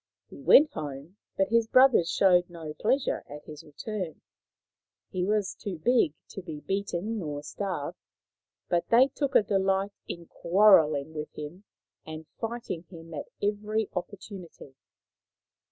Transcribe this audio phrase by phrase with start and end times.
[0.31, 4.21] He went home, but his brothers showed no pleas ure at his return.
[5.11, 7.99] He was too big to be beaten or starved,
[8.67, 11.65] but they took a delight in quarrelling with him
[12.03, 14.73] and fighting him at every opportunity.